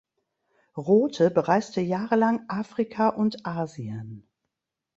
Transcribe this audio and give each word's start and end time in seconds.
Rothe 0.77 1.29
bereiste 1.29 1.79
jahrelang 1.79 2.45
Afrika 2.49 3.09
und 3.09 3.45
Asien. 3.45 4.27